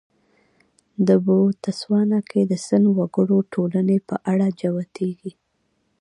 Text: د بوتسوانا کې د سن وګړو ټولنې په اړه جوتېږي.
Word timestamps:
د 1.07 1.09
بوتسوانا 1.25 2.19
کې 2.29 2.41
د 2.51 2.53
سن 2.67 2.83
وګړو 2.97 3.37
ټولنې 3.53 3.97
په 4.07 4.15
اړه 4.31 4.47
جوتېږي. 4.59 5.31